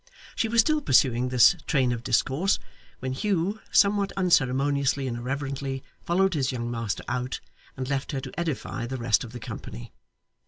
She 0.35 0.47
was 0.47 0.61
still 0.61 0.81
pursuing 0.81 1.29
this 1.29 1.55
train 1.67 1.91
of 1.91 2.03
discourse, 2.03 2.57
when 3.01 3.13
Hugh, 3.13 3.59
somewhat 3.71 4.11
unceremoniously 4.17 5.05
and 5.07 5.15
irreverently, 5.17 5.83
followed 6.03 6.33
his 6.33 6.51
young 6.51 6.71
master 6.71 7.03
out, 7.07 7.39
and 7.77 7.87
left 7.87 8.11
her 8.11 8.21
to 8.21 8.33
edify 8.35 8.87
the 8.87 8.97
rest 8.97 9.23
of 9.23 9.31
the 9.31 9.39
company. 9.39 9.93